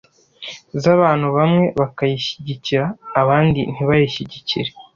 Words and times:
z’abantu 0.81 1.27
bamwe 1.37 1.65
bakayishyigikira 1.79 2.85
abandi 3.21 3.59
ntibayishyigikire. 3.71 4.69